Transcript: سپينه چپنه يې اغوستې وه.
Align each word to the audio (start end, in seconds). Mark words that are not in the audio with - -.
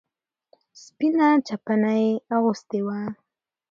سپينه 0.83 1.27
چپنه 1.47 1.91
يې 2.01 2.09
اغوستې 2.35 2.79
وه. 2.85 2.99